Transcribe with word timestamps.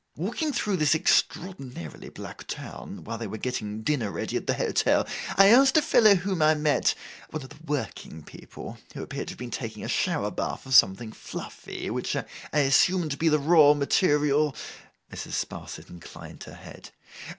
Walking 0.17 0.51
through 0.51 0.77
this 0.77 0.95
extraordinarily 0.95 2.09
black 2.09 2.47
town, 2.47 3.03
while 3.03 3.19
they 3.19 3.27
were 3.27 3.37
getting 3.37 3.83
dinner 3.83 4.09
ready 4.09 4.35
at 4.35 4.47
the 4.47 4.55
hotel, 4.55 5.07
I 5.37 5.49
asked 5.49 5.77
a 5.77 5.81
fellow 5.83 6.15
whom 6.15 6.41
I 6.41 6.55
met; 6.55 6.95
one 7.29 7.43
of 7.43 7.49
the 7.49 7.63
working 7.67 8.23
people; 8.23 8.79
who 8.95 9.03
appeared 9.03 9.27
to 9.27 9.33
have 9.33 9.37
been 9.37 9.51
taking 9.51 9.83
a 9.83 9.87
shower 9.87 10.31
bath 10.31 10.65
of 10.65 10.73
something 10.73 11.11
fluffy, 11.11 11.91
which 11.91 12.15
I 12.15 12.25
assume 12.51 13.09
to 13.09 13.15
be 13.17 13.29
the 13.29 13.37
raw 13.37 13.75
material—' 13.75 14.55
Mrs. 15.13 15.33
Sparsit 15.33 15.91
inclined 15.91 16.45
her 16.45 16.55
head. 16.55 16.89